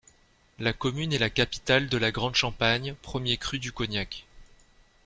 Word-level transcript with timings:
La 0.57 0.73
commune 0.73 1.13
est 1.13 1.19
la 1.19 1.29
capitale 1.29 1.87
de 1.87 1.95
la 1.99 2.09
Grande 2.11 2.33
Champagne, 2.33 2.95
premier 3.03 3.37
cru 3.37 3.59
du 3.59 3.71
cognac. 3.71 4.25